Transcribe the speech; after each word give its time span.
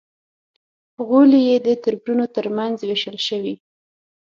غولی 1.05 1.41
یې 1.49 1.57
د 1.65 1.67
تربرونو 1.83 2.25
تر 2.35 2.45
منځ 2.57 2.77
وېشل 2.83 3.17
شوی. 3.27 3.55